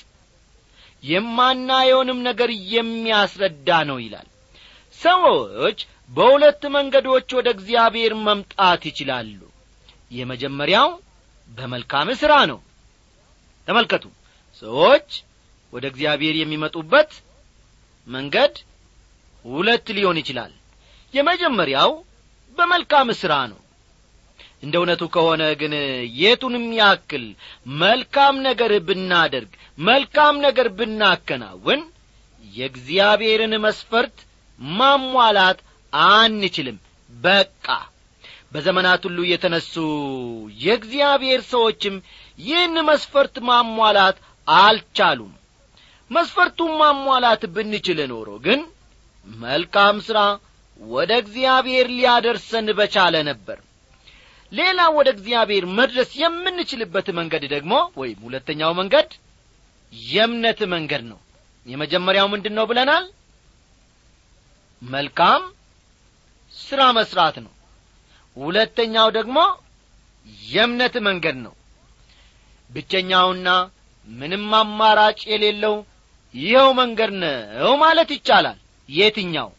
የማናየውንም 1.04 2.20
ነገር 2.28 2.50
የሚያስረዳ 2.74 3.70
ነው 3.90 3.98
ይላል። 4.04 4.28
ሰዎች 5.00 5.80
በሁለት 6.10 6.64
መንገዶች 6.76 7.30
ወደ 7.38 7.48
እግዚአብሔር 7.56 8.14
መምጣት 8.28 8.82
ይችላሉ። 8.90 9.40
የመጀመሪያው 10.12 10.90
በመልካም 11.52 12.10
ሥራ 12.22 12.34
ነው 12.52 12.60
ተመልከቱ። 13.68 14.06
ሰዎች 14.62 15.10
ወደ 15.74 15.86
እግዚአብሔር 15.92 16.36
የሚመጡበት 16.40 17.12
መንገድ 18.08 18.54
ሁለት 19.46 19.88
ሊሆን 19.98 20.18
ይችላል። 20.22 20.52
የመጀመሪያው 21.14 21.92
በመልካም 22.58 23.10
ሥራ 23.22 23.34
ነው። 23.52 23.60
እንደ 24.64 24.76
እውነቱ 24.80 25.04
ከሆነ 25.16 25.44
ግን 25.62 25.74
የቱንም 26.20 26.66
ያክል 26.80 27.24
መልካም 27.82 28.36
ነገር 28.48 28.72
ብናደርግ 28.88 29.52
መልካም 29.82 30.36
ነገር 30.46 30.68
ብናከናውን 30.78 31.82
የእግዚአብሔርን 32.54 33.54
መስፈርት 33.66 34.18
ማሟላት 34.60 35.60
አንችልም። 35.94 36.78
በቃ 37.10 37.68
በዘመናት 38.52 39.02
ሁሉ 39.08 39.20
የተነሱ 39.28 39.74
የእግዚአብሔር 40.58 41.42
ሰዎችም 41.52 41.96
ይህን 42.40 42.76
መስፈርት 42.88 43.36
ማሟላት 43.48 44.18
አልቻሉም። 44.48 45.34
መስፈርቱን 46.12 46.72
ማሟላት 46.80 47.44
ብንችል 47.56 48.00
ኖሮ 48.12 48.30
ግን 48.46 48.62
መልካም 49.28 49.98
ሥራ 50.08 50.20
ወደ 50.80 51.12
እግዚአብሔር 51.22 51.88
ሊያደርሰን 51.94 52.68
በቻለ 52.80 53.16
ነበር። 53.30 53.60
ሌላ 54.52 54.80
ወደ 54.98 55.08
እግዚአብሔር 55.16 55.66
መድረስ 55.78 56.10
የምንችልበት 56.22 57.08
መንገድ 57.20 57.44
ደግሞ 57.54 57.74
ወይም 57.98 58.20
ሁለተኛው 58.26 58.72
መንገድ 58.80 59.10
የእምነት 59.94 60.60
መንገድ 60.74 61.04
ነው። 61.12 61.20
የመጀመሪያው 61.66 62.28
ምንድን 62.34 62.56
ነው 62.58 62.66
ብለናል? 62.70 63.06
መልካም 64.82 65.42
ሥራ 66.54 66.82
መሥራት 66.98 67.36
ነው። 67.46 67.52
ሁለተኛው 68.38 69.08
ደግሞ 69.18 69.38
የእምነት 70.48 70.96
መንገድ 71.08 71.38
ነው 71.46 71.54
ብቸኛውና 72.74 73.50
ምንም 74.08 74.48
አማራጭ 74.60 75.20
የሌለው 75.32 75.76
ይኸው 76.36 76.70
መንገድ 76.80 77.12
ነው 77.24 77.74
ማለት 77.84 78.10
ይቻላል። 78.16 78.58
የትኛው? 78.90 79.50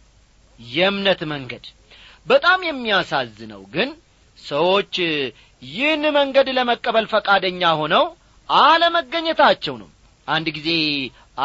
የእምነት 0.60 1.20
መንገድ። 1.32 1.64
በጣም 2.26 2.60
የሚያሳዝነው 2.66 3.62
ግን 3.74 3.88
ሰዎች 4.38 4.94
ይህን 5.62 6.04
መንገድ 6.16 6.48
ለመቀበል 6.56 7.06
ፈቃደኛ 7.12 7.62
ሆነው 7.80 8.04
አለመገኘታቸው 8.48 9.74
ነው። 9.82 9.88
አንድ 10.28 10.46
ጊዜ 10.56 10.70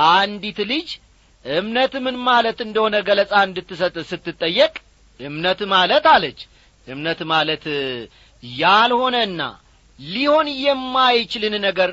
አንዲት 0.10 0.60
ልጅ 0.72 0.90
እምነት 1.46 1.94
ምን 2.06 2.16
ማለት 2.28 2.60
እንደሆነ 2.66 2.96
ገለጻ 3.08 3.34
እንድትሰጥ 3.48 3.96
ስትጠየቅ 4.10 4.74
እምነት 5.20 5.62
ማለት 5.74 6.06
አለች። 6.14 6.40
እምነት 6.88 7.20
ማለት 7.32 7.66
ያልሆነና 8.44 9.42
ሊሆን 10.00 10.48
የማይችልን 10.60 11.56
ነገር 11.66 11.92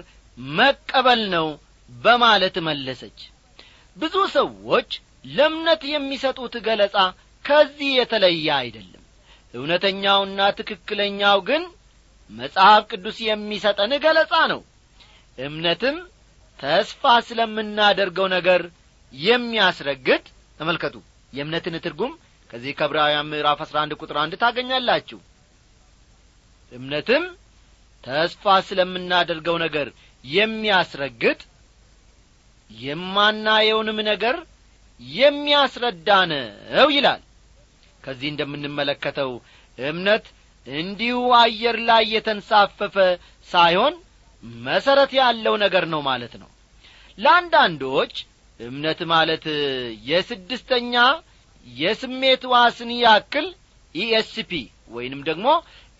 መቀበል 0.57 1.23
ነው 1.35 1.47
በማለት 1.89 2.57
መለሰች። 2.67 3.19
ብዙ 3.97 4.15
ሰዎች 4.37 4.91
ለእምነት 5.29 5.83
የሚሰጡት 5.93 6.55
ገለጻ 6.67 6.97
ከዚህ 7.45 7.91
የተለየ 7.99 8.49
አይደለም። 8.59 9.03
እውነተኛውና 9.55 10.41
ትክክለኛው 10.59 11.39
ግን 11.49 11.63
መጽሐፍ 12.31 12.83
ቅዱስ 12.91 13.17
የሚሰጠን 13.25 13.93
ገለጻ 14.05 14.35
ነው። 14.53 14.61
እምነትም 15.39 15.97
ተስፋ 16.59 17.03
ስለምናደርገው 17.29 18.27
ነገር 18.37 18.63
የሚያስረግጥ 19.13 20.23
ተመልከቱ። 20.61 20.97
የእምነትን 21.33 21.77
ትርጉም 21.85 22.13
ከዚህ 22.51 22.73
ከዕብራውያን 22.79 23.29
ምዕራፍ 23.31 23.59
አሥራ 23.65 23.77
አንድ 23.83 23.93
ቁጥር 24.01 24.17
አንድ 24.23 24.35
ታገኛላችሁ። 24.43 25.19
እምነትም 26.73 27.25
ተስፋ 28.07 28.55
ስለምናደርገው 28.67 29.57
ነገር 29.65 29.87
የሚያስረግጥ 30.25 31.39
የማናየውንም 32.71 33.99
ነገር 34.11 34.37
የሚያስረዳ 35.01 36.09
ነው 36.31 36.89
ይላል። 36.97 37.23
ከዚህ 38.05 38.29
እንደምንመለከተው 38.33 39.31
እምነት 39.79 40.27
እንዲሁ 40.67 41.19
አየር 41.41 41.77
ላይ 41.89 42.05
የተንሳፈፈ 42.15 42.97
ሳይሆን 43.49 43.95
መሠረት 44.65 45.13
ያለው 45.21 45.55
ነገር 45.65 45.85
ነው 45.93 46.01
ማለት 46.09 46.35
ነው። 46.43 46.49
ለአንዳንዶች 47.19 48.15
እምነት 48.61 49.01
ማለት 49.13 49.45
የስድስተኛ 50.09 50.95
የስሜት 51.67 52.43
ህዋስን 52.52 52.90
ያክል 53.05 53.47
ESP 53.95 54.50
ወይንም 54.91 55.21
ደግሞ 55.29 55.47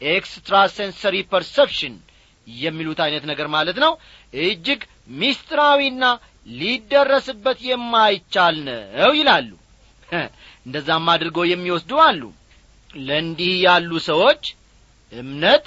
extra 0.01 0.57
sensory 0.75 1.17
perception 1.31 1.95
የሚሉት 2.47 3.01
አይነት 3.05 3.25
ነገር 3.31 3.47
ማለት 3.55 3.79
ነው። 3.85 3.93
እጅግ 4.43 4.81
ሚስጥራዊና 5.21 6.05
ሊደረስበት 6.49 7.59
የማይቻል 7.69 8.57
ነው 8.69 9.13
ይላሉ። 9.19 9.49
እንደዛም 10.67 11.09
አድርገው 11.13 11.45
የሚወስዱ 11.49 11.93
አሉ። 12.05 12.23
ለእንዲህ 13.01 13.55
ያሉ 13.65 13.91
ሰዎች 14.09 14.43
እምነት 15.13 15.67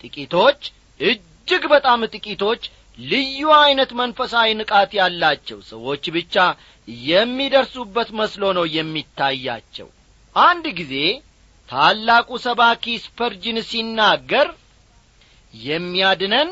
ጥቂቶች 0.00 0.60
እጅግ 1.00 1.62
በጣም 1.72 2.00
ጥቂቶች 2.14 2.62
ልዩ 2.98 3.40
ዐይነት 3.58 3.90
መንፈሳዊ 4.00 4.48
ንቃት 4.60 4.90
ያላቸው 4.98 5.58
ሰዎች 5.70 6.04
ብቻ 6.16 6.34
የሚደርሱበት 7.08 8.08
መስሎ 8.20 8.44
ነው 8.58 8.66
የሚታያቸው። 8.76 9.88
አንድ 10.36 10.66
ጊዜ 10.80 10.94
ታላቁ 11.70 12.28
ሰባኪ 12.44 12.84
ስፐርጅን 13.04 13.58
ሲናገር 13.68 14.48
የሚያድነን 15.54 16.50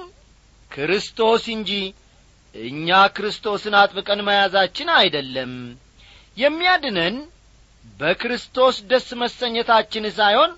ክርስቶስ 0.70 1.44
እንጂ 1.55 1.70
እኛ 2.55 2.88
ክርስቶስን 3.16 3.74
አጥብቀን 3.81 4.20
መያዛችን 4.29 4.88
አይደለም። 4.98 5.52
የሚያድነን 6.37 7.16
በክርስቶስ 8.00 8.76
ደስ 8.90 9.09
መሰኘታችን 9.22 10.07
ሳይሆን 10.18 10.52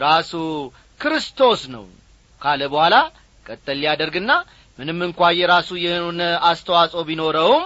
ራሱ 0.00 0.32
ክርስቶስ 1.00 1.62
ነው 1.74 1.84
ካለ 2.42 2.62
በኋላ 2.72 2.96
ቀጠል 3.46 3.78
ሊያደርግና 3.82 4.32
ምንም 4.78 5.00
እንኳ 5.06 5.30
የራሱ 5.38 5.70
የሆነ 5.84 6.20
አስተዋጽኦ 6.50 7.00
ቢኖረውም 7.08 7.64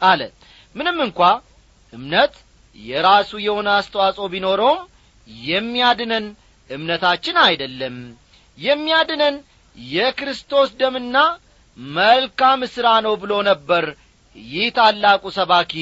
አለ። 0.00 0.20
ምንም 0.76 0.98
እንኳ 1.06 1.20
እምነት 1.92 2.34
የራሱ 2.78 3.30
የሆነ 3.46 3.68
አስተዋጽኦ 3.80 4.26
ቢኖረውም 4.32 4.80
የሚያድነን 5.28 6.26
እምነታችን 6.70 7.36
አይደለም። 7.44 7.96
የሚያድነን 8.58 9.36
የክርስቶስ 9.76 10.70
ደምና 10.80 11.16
መልካም 11.78 12.60
ሥራ 12.74 12.88
ነው 13.06 13.14
ብሎ 13.22 13.32
ነበር 13.50 13.84
ይህ 14.36 14.66
ታላቁ 14.76 15.24
ሰባኪ 15.38 15.72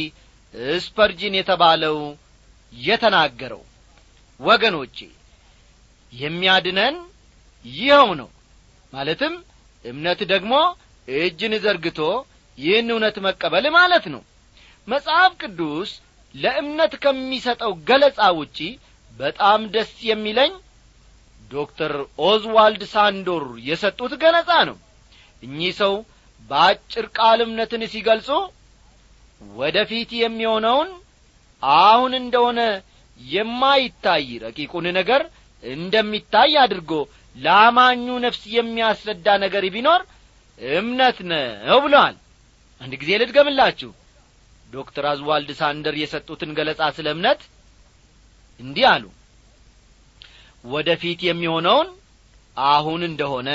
ስፐርጂን 0.84 1.34
የተባለው 1.38 1.96
የተናገረው። 2.72 3.62
ወገኖቼ 4.40 4.96
የሚያድነን 6.12 6.96
ይኸው 7.64 8.08
ነው። 8.20 8.28
ማለትም 8.92 9.34
እምነት 9.84 10.20
ደግሞ 10.32 10.54
እጅን 11.08 11.54
ዘርግቶ 11.64 12.00
ይህን 12.58 12.88
እውነት 12.94 13.16
መቀበል 13.26 13.66
ማለት 13.76 14.04
ነው። 14.14 14.22
መጽሐፍ 14.88 15.32
ቅዱስ 15.42 15.90
ለእምነት 16.34 16.92
ከሚሰጠው 17.02 17.72
ገለጻ 17.88 18.20
ውጪ 18.38 18.58
በጣም 19.22 19.60
ደስ 19.74 19.92
የሚለኝ 20.08 20.52
ዶክተር 21.50 21.92
ኦዝዋልድ 22.26 22.82
ሳንዶር 22.92 23.44
የሰጡት 23.66 24.12
ገለጻ 24.22 24.50
ነው። 24.68 24.76
እኚህ 25.42 25.72
ሰው 25.80 25.94
በአጭር 26.50 27.06
ቃል 27.16 27.40
እምነትን 27.46 27.82
ሲገልጹ 27.92 28.28
ወደፊት 29.40 30.10
የሚሆነውን 30.20 30.90
አሁን 31.62 32.12
እንደሆነ 32.20 32.60
የማይታይ 33.20 34.26
ረቂቁን 34.44 34.86
ነገር 34.98 35.22
እንደሚታይ 35.64 36.52
አድርጎ 36.62 36.92
ለአማኙ 37.36 38.06
ነፍስ 38.24 38.42
የሚያስረዳ 38.54 39.26
ነገር 39.44 39.64
ቢኖር 39.74 40.00
እምነት 40.58 41.18
ነው 41.30 41.78
ብለዋል። 41.84 42.16
አንድ 42.80 42.92
ጊዜ 43.00 43.10
ልድገምላችሁ። 43.20 43.90
ዶክተር 44.70 45.04
አዝዋልድ 45.10 45.50
ሳንደር 45.58 45.94
የሰጡትን 46.00 46.50
ገለጻ 46.58 46.82
ስለ 46.96 47.08
እምነት 47.16 47.40
እንዲህ 48.62 48.86
አሉ። 48.92 49.04
ወደፊት 50.64 51.20
የሚሆነውን 51.26 51.88
አሁን 52.56 53.00
እንደሆነ 53.08 53.50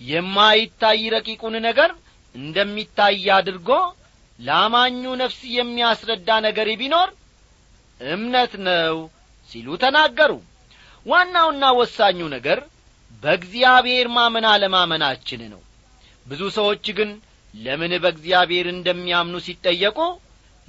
የማይታይ 0.00 1.02
ረቂቁን 1.14 1.54
ነገር 1.66 1.90
እንደሚታይ 2.34 3.26
አድርጎ 3.36 3.70
ለአማኙ 4.38 5.02
ነፍስ 5.20 5.40
የሚያስረዳ 5.56 6.28
ነገር 6.46 6.68
ቢኖር 6.80 7.08
እምነት 8.00 8.52
ነው 8.66 8.96
ሲሉ 9.50 9.76
ተናገሩ። 9.82 10.32
ዋናውና 11.06 11.64
ወሳኙ 11.78 12.20
ነገር 12.34 12.58
በእግዚአብሔር 13.22 14.06
ማመን 14.16 14.46
አለማመናችን 14.52 15.42
ነው። 15.52 15.60
ብዙ 16.26 16.42
ሰዎች 16.56 16.84
ግን 16.98 17.10
ለምን 17.54 17.92
በእግዚአብሔር 18.02 18.66
እንደሚያምኑ 18.72 19.36
ሲጠየቁ 19.46 19.98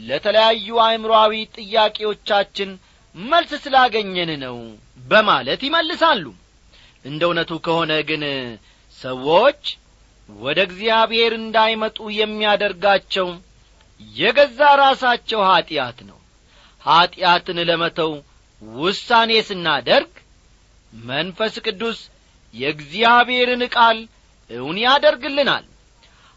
ለተለያዩ 0.03 0.67
አእምሮአዊ 0.85 1.33
ጥያቄዎቻችን 1.57 2.69
መልስ 3.15 3.51
ስላገኘን 3.63 4.31
ነው 4.43 4.57
በማለት 5.07 5.61
ይመልሳሉ። 5.67 6.25
እንደ 7.05 7.21
እውነቱ 7.27 7.51
ከሆነ 7.65 7.93
ግን 8.09 8.23
ሰዎች 9.01 9.61
ወደ 10.29 10.59
እግዚአብሔር 10.67 11.31
እንዳይመጡ 11.39 11.97
የሚያደርጋቸው 12.17 13.27
የገዛ 14.15 14.59
ራሳቸው 14.81 15.41
ኀጢአት 15.49 15.99
ነው። 16.09 16.19
ኀጢአትን 16.85 17.59
ለመተው 17.69 18.11
ውሳኔ 18.61 19.31
ስናደርግ 19.47 20.11
መንፈስ 20.93 21.55
ቅዱስ 21.65 21.99
የእግዚአብሔርን 22.53 23.63
ቃል 23.75 23.97
እውን 24.49 24.77
ያደርግልናል። 24.85 25.65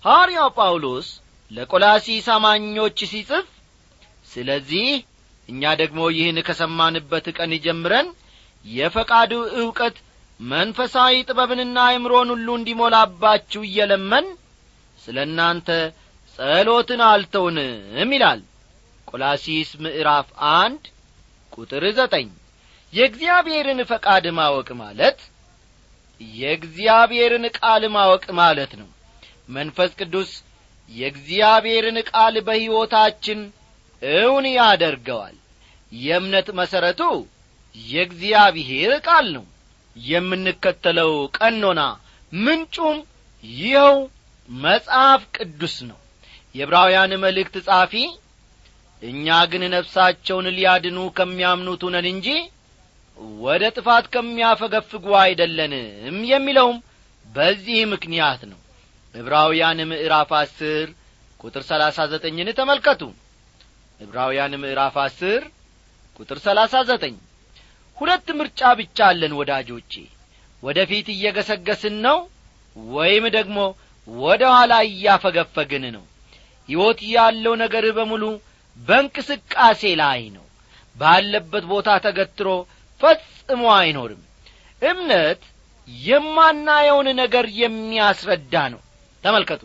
ሐዋርያው 0.04 0.48
ጳውሎስ 0.58 1.08
ለቆላሲስ 1.50 2.26
አማኞች 2.36 2.98
ሲጽፍ 3.10 3.46
ስለዚህ 4.30 4.88
እኛ 5.48 5.72
ደግሞ 5.80 6.00
ይህን 6.16 6.38
ከሰማንበት 6.46 7.26
ቀን 7.36 7.52
ጀምረን 7.64 8.08
የፈቃዱ 8.64 9.32
ዕውቀት 9.58 9.96
መንፈሳዊ 10.40 11.14
ጥበብንና 11.28 11.76
አእምሮን 11.88 12.30
ሁሉ 12.34 12.48
እንዲሞላባችሁ 12.58 13.60
እየለመን 13.68 14.26
ስለ 14.98 15.16
እናንተ 15.28 15.68
ጸሎትን 16.38 17.00
አልተውንም 17.06 18.10
ይላል 18.16 18.40
ቆላሲስ 19.08 19.70
ምዕራፍ 19.84 20.28
አንድ 20.56 20.82
ቁጥር 21.52 21.84
ዘጠኝ። 21.98 22.28
የእግዚአብሔርን 22.92 23.80
ፈቃድ 23.90 24.24
ማወቅ 24.38 24.68
ማለት 24.80 25.18
የእግዚአብሔርን 26.20 27.44
ቃል 27.56 27.82
ማወቅ 27.94 28.24
ማለት 28.40 28.72
ነው። 28.80 28.88
መንፈስ 29.48 29.90
ቅዱስ 30.00 30.30
የእግዚአብሔርን 30.90 31.98
ቃል 32.10 32.34
በሕይወታችን 32.46 33.40
እውን 34.02 34.46
ያደርገዋል። 34.52 35.36
የእምነት 35.92 36.48
መሠረቱ 36.58 37.00
የእግዚአብሔር 37.76 38.92
ቃል 39.06 39.26
ነው። 39.36 39.44
የምንከተለው 39.96 41.12
ቀኖና 41.36 41.80
ምንጩም 42.32 42.98
ይኸው 43.44 43.96
መጽሐፍ 44.48 45.22
ቅዱስ 45.36 45.76
ነው። 45.90 45.98
የዕብራውያን 46.54 47.12
መልእክት 47.24 47.56
ጻፊ 47.66 47.94
እኛ 49.02 49.26
ግን 49.50 49.62
ነፍሳቸውን 49.74 50.46
ሊያድኑ 50.56 50.98
ከሚያምኑት 51.16 51.82
ነን 51.94 52.06
እንጂ 52.12 52.28
ወደ 53.40 53.64
ጥፋት 53.76 54.06
ከሚያፈገፍጉ 54.14 55.06
አይደለንም 55.22 56.16
የሚለውም 56.32 56.78
በዚህ 57.26 57.78
ምክንያት 57.92 58.40
ነው። 58.50 58.58
ዕብራውያን 59.14 59.78
ምዕራፍ 59.90 60.30
አስር 60.40 60.86
ቁጥር 61.40 61.62
ሰላሳ 61.68 62.06
ዘጠኝን 62.12 62.48
ተመልከቱ 62.58 63.02
ዕብራውያን 64.00 64.54
ምዕራፍ 64.62 64.96
አስር 65.02 65.42
ቁጥር 66.18 66.38
ሰላሳ 66.46 66.74
ዘጠኝ። 66.88 67.14
ሁለት 67.98 68.28
ምርጫ 68.38 68.60
ብቻ 68.80 68.98
አለን 69.10 69.32
ወዳጆቼ። 69.38 69.92
ወደ 70.62 70.78
ፊት 70.90 71.06
እየገሰገስን 71.14 71.96
ነው 72.06 72.18
ወይም 72.76 73.24
ደግሞ 73.36 73.58
ወደ 74.08 74.42
ኋላ 74.54 74.72
እያፈገፈግን 74.88 75.84
ነው? 75.96 76.04
ሕይወት 76.68 77.00
ያለው 77.14 77.54
ነገር 77.62 77.84
በሙሉ 77.96 78.24
በእንቅስቃሴ 78.78 79.82
ላይ 80.02 80.22
ነው። 80.36 80.44
ባለበት 80.96 81.64
ቦታ 81.72 81.88
ተገትሮ 82.04 82.48
ፈጽሞ 83.00 83.62
አይኖርም። 83.78 84.22
እምነት 84.82 85.40
የማናየውን 85.88 87.08
ነገር 87.22 87.46
የሚያስረዳ 87.60 88.54
ነው። 88.74 88.80
ተመልከቱ። 89.24 89.62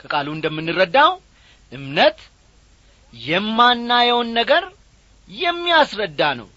ከቃሉ 0.00 0.28
እንደምንረዳው 0.36 1.12
እምነት 1.72 2.18
የማናየውን 3.22 4.28
ነገር 4.38 4.64
የሚያስረዳ 5.30 6.20
ነው። 6.40 6.48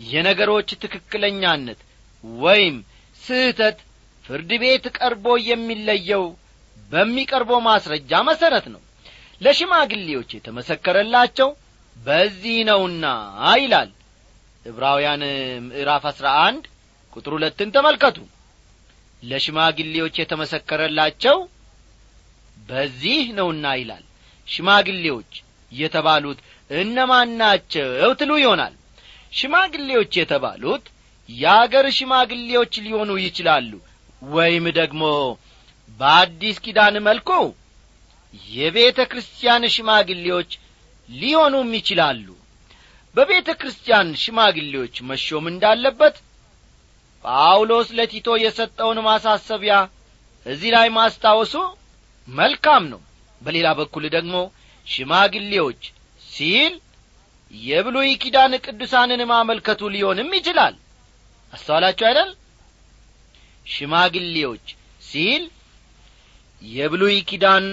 የነገሮች 0.00 0.68
ትክክለኛነት 0.82 1.80
ወይም 2.24 2.76
ስህተት 3.22 3.78
ፍርድ 4.24 4.50
ቤት 4.62 4.84
ቀርቦ 4.98 5.26
የሚለየው 5.48 6.24
በሚቀርበው 6.90 7.60
ማስረጃ 7.68 8.20
መሠረት 8.28 8.66
ነው። 8.74 8.80
ለሽማግሌዎች 9.40 10.30
የተመሰከረላቸው 10.36 11.48
በዚህ 11.96 12.58
ነውና 12.68 13.04
ይላል 13.62 13.90
ዕብራውያን 14.66 15.22
ምዕራፍ 15.66 16.04
አሥራ 16.10 16.28
አንድ 16.44 16.64
ቁጥር 17.12 17.32
ሁለትን 17.36 17.72
ተመልከቱ። 17.76 18.18
ለሽማግሌዎች 19.22 20.14
የተመሰከረላቸው 20.20 21.36
በዚህ 22.68 23.22
ነውና 23.38 23.66
ይላል። 23.80 24.04
ሽማግሌዎች 24.48 25.32
የተባሉት 25.72 26.38
እነማን 26.70 27.30
ናቸው 27.40 27.88
ትሉ 28.20 28.32
ይሆናል። 28.42 28.74
ሽማግሌዎች 29.32 30.12
የተባሉት 30.20 30.84
የአገር 31.28 31.86
ሽማግሌዎች 31.98 32.72
ሊሆኑ 32.84 33.10
ይችላሉ። 33.24 33.72
ወይም 34.32 34.66
ደግሞ 34.78 35.02
በአዲስ 36.00 36.56
ኪዳን 36.64 36.96
መልኩ 37.06 37.30
የቤተ 38.52 39.00
ክርስቲያን 39.10 39.64
ሽማግሌዎች 39.74 40.50
ሊሆኑም 41.08 41.70
ይችላሉ። 41.78 42.26
በቤተ 43.14 43.48
ክርስቲያን 43.60 44.10
ሽማግሌዎች 44.22 44.94
መሾም 45.08 45.46
እንዳለበት 45.50 46.14
ጳውሎስ 47.24 47.88
ለቲቶ 47.98 48.28
የሰጠውን 48.44 48.98
ማሳሰቢያ 49.06 49.74
እዚህ 50.46 50.70
ላይ 50.76 50.88
ማስታወሱ 50.96 51.54
መልካም 52.28 52.84
ነው። 52.92 53.00
በሌላ 53.42 53.68
በኩል 53.80 54.04
ደግሞ 54.16 54.34
ሽማግሌዎች 54.86 55.82
ሲል 56.26 56.74
የብሉይ 57.54 58.10
ኪዳን 58.22 58.52
ቅዱሳንን 58.64 59.22
ማመልከቱ 59.30 59.90
ሊሆንም 59.94 60.30
ይችላል። 60.38 60.74
አስተዋላችሁ 61.52 62.04
አይደል? 62.08 62.30
ሽማግሌዎች 63.66 64.66
ሲል 65.02 65.42
የብሉይ 66.62 67.16
ኪዳን 67.30 67.64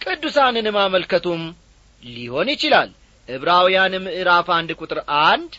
ቅዱሳንን 0.00 0.66
ማመልከቱም 0.76 1.42
ሊሆን 2.04 2.48
ይችላል። 2.54 2.90
ዕብራውያን 3.28 3.94
ምዕራፍ 4.04 4.48
አንድ 4.56 4.70
ቁጥር 4.80 4.98
አንድ 5.24 5.52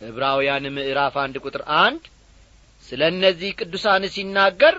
ዕብራውያን 0.00 0.64
ምዕራፍ 0.76 1.14
አንድ 1.22 1.36
ቁጥር 1.44 1.62
አንድ 1.82 2.02
ስለ 2.86 3.02
እነዚህ 3.12 3.50
ቅዱሳን 3.60 4.04
ሲናገር 4.14 4.74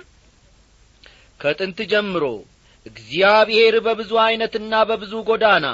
ከጥንት 1.40 1.80
ጀምሮ 1.92 2.26
እግዚአብሔር 2.86 3.76
በብዙ 3.86 4.12
ዐይነትና 4.24 4.74
በብዙ 4.90 5.14
ጐዳና 5.30 5.66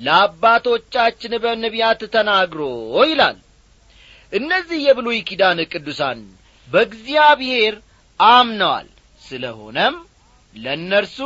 ለአባቶቻችን 0.00 1.32
በነቢያት 1.44 2.02
ተናግሮ 2.14 2.60
ይላል። 3.04 3.38
እነዚህ 4.32 4.80
የብሉይ 4.86 5.18
ኪዳን 5.28 5.60
ቅዱሳን 5.72 6.18
በእግዚአብሔር 6.68 7.74
አምነዋል። 8.20 8.88
ስለሆነም 9.22 9.94
ለእነርሱ 10.54 11.18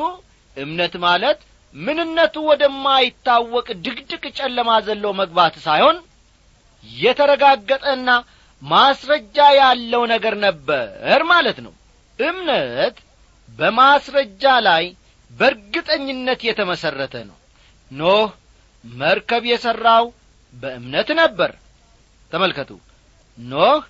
እምነት 0.57 0.95
ማለት 1.05 1.39
ምንነቱ 1.75 2.37
ወደማይታወቅ 2.49 3.69
ድቅድቅ 3.85 4.25
ጨለማ 4.39 4.71
ዘሎ 4.87 5.05
መግባት 5.21 5.55
ሳይሆን 5.67 5.99
የተረጋገጠና 6.85 8.09
ማስረጃ 8.63 9.37
ያለው 9.59 10.03
ነገር 10.13 10.35
ነበር 10.45 11.21
ማለት 11.31 11.59
ነው። 11.67 11.73
እምነት 12.19 12.97
በማስረጃ 13.49 14.45
ላይ 14.69 14.85
በእርግጠኝነት 15.33 16.41
የተመሠረተ 16.49 17.15
ነው። 17.29 17.39
ኖህ 17.91 18.29
መርከብ 18.85 19.45
የሠራው 19.51 20.05
በእምነት 20.55 21.09
ነበር። 21.21 21.53
ተመልከቱ። 22.33 22.71
ኖህ 23.39 23.83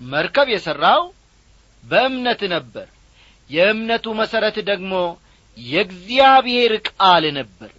መርከብ 0.00 0.48
የሠራው 0.52 1.02
በእምነት 1.84 2.42
ነበር። 2.54 2.86
የእምነቱ 3.50 4.06
መሠረት 4.20 4.56
ደግሞ 4.70 4.92
የእግዚአብሔር 5.58 6.72
ቃል 6.90 7.24
ነበር። 7.38 7.70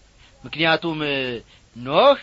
ምክንያቱም 0.43 0.99
ኖህ 1.75 2.17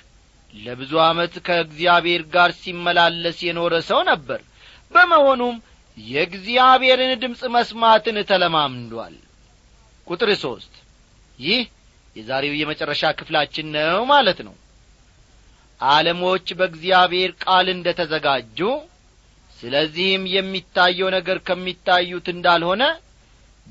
ለብዙ 0.54 0.92
ዓመት 1.06 1.34
ከእግዚአብሔር 1.46 2.22
ጋር 2.34 2.50
ሲመላለስ 2.60 3.38
የኖረ 3.46 3.74
ሰው 3.88 4.00
ነበር። 4.10 4.40
በመሆኑም 4.92 5.56
የእግዚአብሔርን 5.98 7.12
ድምፅ 7.22 7.42
መስማትን 7.54 8.16
ተለማምዷል 8.30 9.14
ቁጥር 10.06 10.30
ሦስት 10.42 10.74
ይህ 11.38 11.62
የዛሬው 12.16 12.54
የመጨረሻ 12.58 13.04
ክፍላችን 13.18 13.66
ነው 13.76 14.02
ማለት 14.12 14.38
ነው። 14.46 14.54
ዓለሞች 15.80 16.46
በእግዚአብሔር 16.58 17.30
ቃል 17.42 17.66
እንደ 17.72 17.88
ተዘጋጁ 17.98 18.58
ስለዚህም 19.58 20.22
የሚታየው 20.34 21.08
ነገር 21.16 21.38
ከሚታዩት 21.48 22.26
እንዳልሆነ 22.34 22.82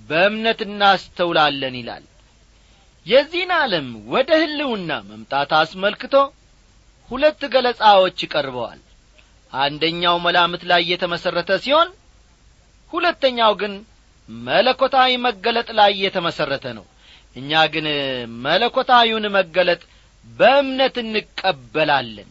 በእምነት 0.09 0.59
እናስተውላለን 0.65 1.75
ይላል። 1.79 2.05
የዚህን 3.05 3.51
ዓለም 3.57 3.87
ወደ 4.13 4.29
ህልውና 4.41 4.91
መምጣት 5.09 5.51
አስመልክቶ 5.59 6.13
ሁለት 7.11 7.41
ገለጻዎች 7.53 8.19
ቀርበዋል። 8.31 8.79
አንደኛው 9.53 10.15
መላምት 10.25 10.63
ላይ 10.71 10.81
የተመሠረተ 10.91 11.51
ሲሆን 11.65 11.89
ሁለተኛው 12.93 13.53
ግን 13.61 13.73
መለኮታዊ 14.29 15.11
መገለጥ 15.25 15.69
ላይ 15.79 15.91
የተመሠረተ 16.03 16.65
ነው። 16.77 16.85
እኛ 17.35 17.51
ግን 17.73 17.87
መለኮታዊውን 18.45 19.25
መገለጥ 19.37 19.81
በእምነት 20.27 20.95
እንቀበላለን። 21.03 22.29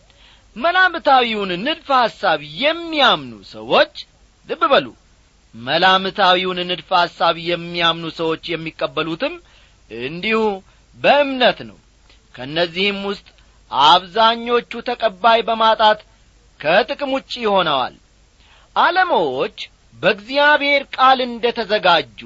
መላምታዊውን 0.57 1.51
ንድፈ 1.65 1.89
ሐሳብ 2.03 2.41
የሚያምኑ 2.63 3.33
ሰዎች 3.55 3.95
ልብ 4.49 4.63
በሉ 4.73 4.87
መላምታዊውን 5.55 6.59
ንድፈ 6.71 6.91
ሐሳብ 7.03 7.37
የሚያምኑ 7.51 8.07
ሰዎች 8.21 8.45
የሚቀበሉትም 8.53 9.35
እንዲሁ 9.91 10.41
በእምነት 10.97 11.59
ነው። 11.69 11.79
ከእነዚህም 12.35 13.01
ውስጥ 13.11 13.27
አብዛኞቹ 13.71 14.73
ተቀባይ 14.89 15.41
በማጣት 15.49 16.01
ከጥቅም 16.61 17.13
ውጭ 17.17 17.33
ሆነዋል። 17.55 17.95
ዓለሞች 18.77 19.57
በእግዚአብሔር 20.05 20.83
ቃል 20.97 21.19
እንደ 21.27 21.45
ተዘጋጁ 21.59 22.19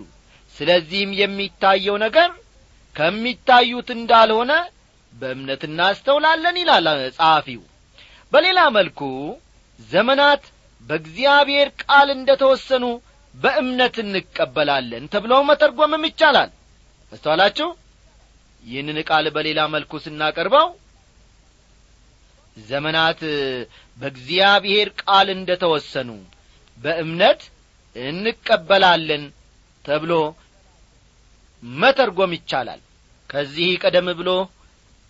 ስለዚህም 0.56 1.10
የሚታየው 1.18 1.96
ነገር 2.04 2.30
ከሚታዩት 2.96 3.88
እንዳልሆነ 3.96 4.52
በእምነት 5.12 5.62
እናስተውላለን 5.68 6.56
ይላል 6.60 6.86
ጸሐፊው። 7.16 7.60
በሌላ 8.32 8.60
መልኩ 8.76 9.00
ዘመናት 9.78 10.42
በእግዚአብሔር 10.84 11.68
ቃል 11.82 12.08
እንደ 12.16 12.30
ተወሰኑ 12.42 12.84
በእምነት 13.34 13.96
እንቀበላለን 14.04 15.04
ተብሎ 15.12 15.34
መተርጎምም 15.48 16.06
ይቻላል። 16.08 16.50
አስተዋላችሁ 17.12 17.68
ይህንን 18.64 18.98
ቃል 19.08 19.26
በሌላ 19.36 19.60
መልኩ 19.74 20.00
ስናቀርበው 20.04 20.68
ዘመናት 22.56 23.20
በእግዚአብሔር 23.98 24.88
ቃል 25.02 25.28
እንደ 25.36 25.50
ተወሰኑ 25.62 26.10
በእምነት 26.78 27.40
እንቀበላለን 28.02 29.24
ተብሎ 29.84 30.12
መተርጎም 31.62 32.32
ይቻላል። 32.37 32.80
ከዚህ 33.30 33.70
ቀደም 33.82 34.08
ብሎ 34.18 34.30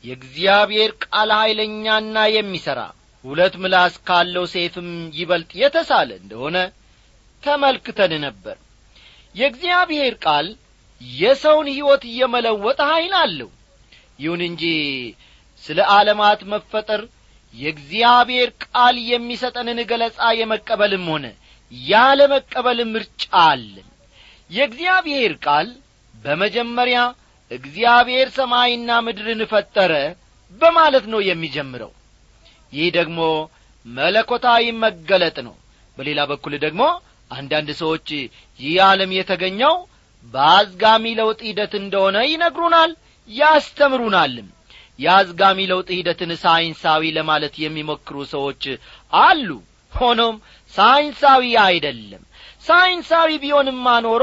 የእግዚአብሔር 0.04 0.90
ቃል 1.04 1.30
ኀይለኛና 1.38 2.16
የሚሠራ 2.34 2.80
ሁለት 3.24 3.54
ምላስ 3.62 3.94
ካለው 4.08 4.44
ሴፍም 4.52 4.88
ይበልጥ 5.16 5.50
የተሳለ 5.62 6.10
እንደሆነ 6.20 6.56
ተመልክተን 7.42 8.12
ነበር። 8.26 8.56
የእግዚአብሔር 9.34 10.14
ቃል 10.24 10.46
የሰውን 11.00 11.68
ሕይወት 11.72 12.02
እየመለወጠ 12.10 12.80
ኀይል 12.90 13.12
አለው። 13.20 13.50
ይሁን 14.18 14.40
እንጂ 14.48 14.62
ስለ 15.64 15.78
ዓለማት 15.92 16.40
መፈጠር 16.52 17.02
የእግዚአብሔር 17.54 18.48
ቃል 18.64 18.96
የሚሰጠንን 19.10 19.78
ገለጻ 19.90 20.18
የመቀበልም 20.40 21.06
ሆነ 21.12 21.26
ያለ 21.72 22.20
መቀበል 22.32 22.78
ምርጫ 22.92 23.22
አለን። 23.44 23.88
የእግዚአብሔር 24.50 25.32
ቃል 25.44 25.68
በመጀመሪያ 26.14 26.98
እግዚአብሔር 27.50 28.28
ሰማይና 28.36 28.90
ምድርን 29.04 29.42
ፈጠረ 29.52 29.92
በማለት 30.60 31.04
ነው 31.12 31.20
የሚጀምረው። 31.26 31.92
ይህ 32.72 32.88
ደግሞ 32.96 33.20
መለኮታዊ 33.86 34.64
መገለጥ 34.82 35.36
ነው። 35.46 35.54
በሌላ 35.98 36.20
በኩል 36.30 36.54
ደግሞ 36.64 36.82
አንዳንድ 37.30 37.68
ሰዎች 37.80 38.08
ይህ 38.60 38.76
ዓለም 38.86 39.10
የተገኘው 39.16 39.74
በአዝጋሚ 40.34 41.04
ለውጥ 41.18 41.40
ሂደት 41.48 41.72
እንደሆነ 41.80 42.16
ይነግሩናል 42.28 42.90
ያስተምሩናልም። 43.28 44.48
የአዝጋሚ 44.98 45.58
ለውጥ 45.70 45.88
ሂደትን 45.96 46.30
ሳይንሳዊ 46.42 47.10
ለማለት 47.16 47.54
የሚሞክሩ 47.64 48.16
ሰዎች 48.32 48.62
አሉ። 49.20 49.48
ሆኖም 49.92 50.36
ሳይንሳዊ 50.78 51.44
አይደለም። 51.64 52.22
ሳይንሳዊ 52.66 53.30
ቢሆንማ 53.42 53.86
ኖሮ 54.06 54.22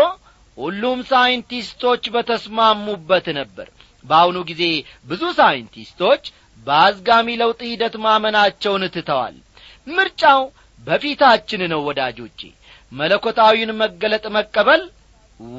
ሁሉም 0.58 1.00
ሳይንቲስቶች 1.10 2.04
በተስማሙበት 2.14 3.26
ነበር። 3.40 3.68
በአሁኑ 4.06 4.38
ጊዜ 4.50 4.64
ብዙ 5.08 5.24
ሳይንቲስቶች 5.40 6.24
በአዝጋሚ 6.68 7.28
ለውጥ 7.42 7.60
ሂደት 7.70 7.96
ማመናቸውን 8.06 8.84
ትተዋል። 8.96 9.36
ምርጫው 9.88 10.42
በፊታችን 10.88 11.62
ነው 11.72 11.82
ወዳጆቼ። 11.88 12.40
መለኮታዊውን 12.92 13.72
መገለጥ 13.82 14.26
መቀበል 14.38 14.82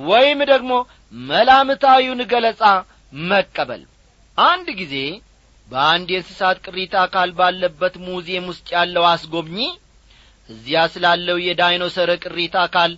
ወይም 0.05 0.41
ደግሞ 0.51 0.73
መላምታዊውን 1.27 2.21
ገለጻ 2.33 2.63
መቀበል። 3.27 3.83
አንድ 4.39 4.69
ጊዜ 4.81 4.95
በአንድ 5.69 6.09
የእንስሳት 6.13 6.59
ቅሪታ 6.67 6.95
አካል 7.05 7.31
ባለበት 7.39 7.95
ሙዚየም 8.07 8.47
ውስጥ 8.51 8.67
ያለው 8.77 9.05
አስጎብኚ 9.13 9.59
እዚያ 10.49 10.81
ስላለው 10.95 11.39
የዳይኖሰር 11.47 12.11
ቅሪታ 12.25 12.57
አካል 12.67 12.93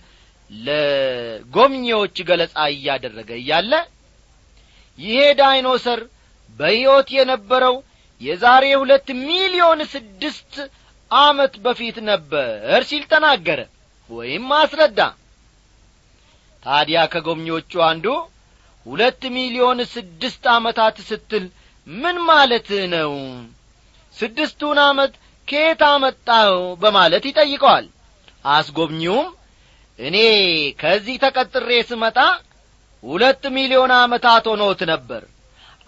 ለጎብኚዎች 0.51 2.17
ገለጻ 2.29 2.57
እያደረገ 2.75 3.31
እያለ 3.41 3.73
ይሄ 4.99 5.19
ዳይኖሰር 5.41 6.01
በሕይወት 6.59 7.09
የነበረው 7.17 7.75
የዛሬ 8.21 8.65
ሁለት 8.83 9.09
ሚሊዮን 9.27 9.81
ስድስት 9.93 10.55
ዓመት 11.11 11.55
በፊት 11.65 11.97
ነበር 12.11 12.81
ሲል 12.89 13.05
ተናገረ 13.13 13.61
ወይም 14.11 14.47
አስረዳ። 14.59 15.01
ታዲያ 16.63 17.01
ከጎብኚዎቹ 17.13 17.73
አንዱ 17.89 18.07
ሁለት 18.87 19.23
ሚሊዮን 19.37 19.79
ስድስት 19.95 20.45
ዓመታት 20.55 20.97
ስትል 21.09 21.45
ምን 21.87 22.17
ማለት 22.31 22.69
ነው? 22.95 23.13
ስድስቱን 24.17 24.79
ዓመት 24.87 25.13
ከየት 25.49 25.83
አመጣው 25.89 26.53
በማለት 26.83 27.25
ይጠይቀዋል። 27.29 27.87
አስጎብኚውም 28.49 29.29
እኔ 29.99 30.17
ከዚህ 30.81 31.17
ተቀጥሬ 31.25 31.71
ስመጣ 31.89 32.19
ሁለት 33.05 33.43
ሚሊዮን 33.57 33.93
ዓመታት 33.99 34.45
ሆኖት 34.53 34.81
ነበር። 34.91 35.23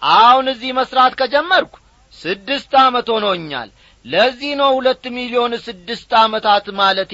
አሁን 0.01 0.45
እዚህ 0.53 0.71
መሥራት 0.79 1.13
ከጀመርኩ 1.19 1.73
ስድስት 2.19 2.71
ዓመት 2.83 3.07
ሆኖኛል። 3.15 3.69
ለዚህ 4.05 4.51
ነው 4.61 4.71
ሁለት 4.77 5.03
ሚሊዮን 5.17 5.53
ስድስት 5.65 6.11
ዓመታት 6.21 6.65
ማለቴ 6.79 7.13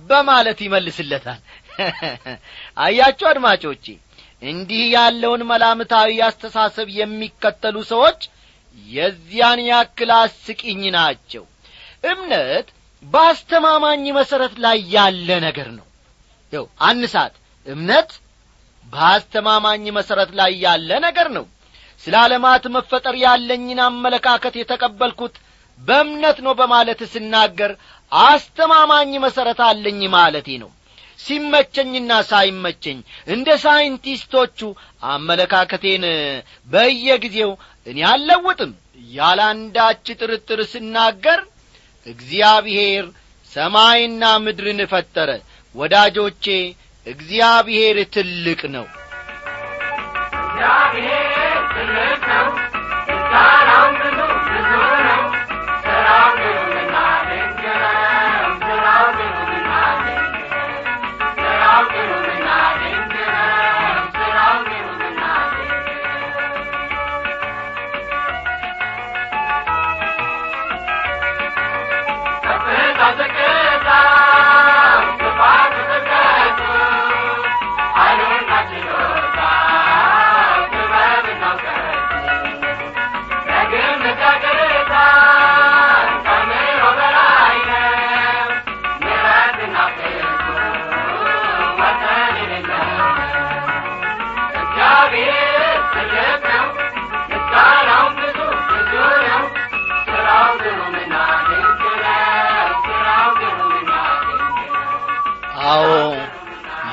በማለት 0.00 0.58
ይመልስለታል። 0.66 1.40
አያችሁ 2.84 3.26
አድማጮቼ 3.30 3.84
እንዲህ 4.42 4.82
ያለውን 4.94 5.42
መላምታዊ 5.50 6.18
አስተሳሰብ 6.26 6.88
የሚከተሉ 6.98 7.76
ሰዎች 7.90 8.20
የዚያን 8.88 9.60
ያክል 9.68 10.10
አስቂኝ 10.18 10.82
ናቸው 10.96 11.44
እምነት 12.04 12.68
በአስተማማኝ 13.04 14.04
መሠረት 14.16 14.54
ላይ 14.64 14.78
ያለ 14.94 15.28
ነገር 15.44 15.68
ነው። 15.78 15.86
ይው 16.52 16.64
አንሳት 16.88 17.34
እምነት 17.66 18.10
በአስተማማኝ 18.92 19.84
መሠረት 19.96 20.30
ላይ 20.38 20.52
ያለ 20.64 20.90
ነገር 21.06 21.28
ነው። 21.36 21.44
ስለ 22.02 22.14
ዓለማት 22.22 22.64
መፈጠር 22.74 23.14
ያለኝን 23.24 23.80
አመለካከት 23.86 24.54
የተቀበልኩት 24.58 25.34
በእምነት 25.80 26.38
ነው 26.46 26.52
በማለት 26.60 27.00
ስናገር 27.12 27.72
አስተማማኝ 28.12 29.12
መሠረት 29.24 29.60
አለኝ 29.66 30.00
ማለቴ 30.14 30.48
ነው። 30.62 30.70
ሲመቸኝና 31.18 32.12
ሳይመቸኝ 32.28 32.98
እንደ 33.28 33.48
ሳይንቲስቶቹ 33.62 34.58
አመለካከቴን 35.08 36.04
በየጊዜው 36.68 37.52
እኔ 37.86 37.98
አልለውጥም። 38.10 38.72
ያለ 39.10 39.40
አንዳች 39.50 40.06
ጥርጥር 40.20 40.60
ስናገር 40.72 41.40
እግዚአብሔር 42.06 43.04
ሰማይና 43.52 44.24
ምድርን 44.44 44.80
ፈጠረ። 44.86 45.30
ወዳጆቼ 45.74 46.44
እግዚአብሔር 47.06 47.96
ትልቅ 48.14 48.60
ነው። 48.74 48.86
እግዚአብሔር 50.40 51.28
ትልቅ 51.74 52.17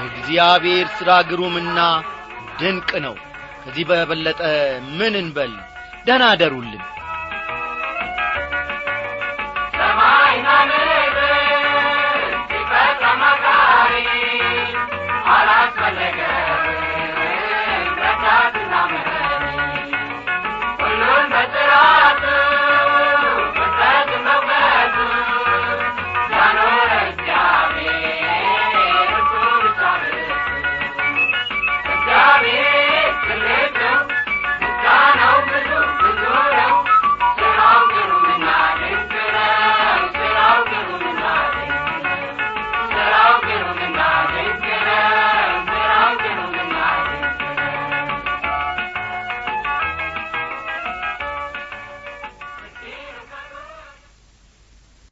የእግዚአብሔር 0.06 0.88
ሥራ 0.98 1.12
ግሩምና 1.30 1.80
ድንቅ 2.60 2.90
ነው። 3.06 3.16
ከዚህ 3.64 3.86
በበለጠ 3.90 4.42
ምን 4.98 5.14
እንበል? 5.22 5.54
ደህና 6.06 6.24
አደሩልን 6.34 6.84